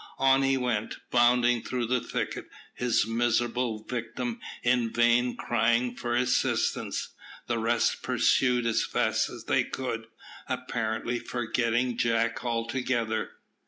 On 0.17 0.41
he 0.41 0.57
went, 0.57 0.95
bounding 1.11 1.61
through 1.61 1.85
the 1.85 2.01
thicket, 2.01 2.47
his 2.73 3.05
miserable 3.05 3.83
victim 3.87 4.39
in 4.63 4.91
vain 4.91 5.37
crying 5.37 5.95
for 5.95 6.15
assistance. 6.15 7.09
The 7.45 7.59
rest 7.59 8.01
pursued 8.01 8.65
as 8.65 8.83
fast 8.83 9.29
as 9.29 9.43
they 9.45 9.63
could, 9.63 10.07
apparently 10.49 11.19
forgetting 11.19 11.99
Jack 11.99 12.43
altogether. 12.43 13.29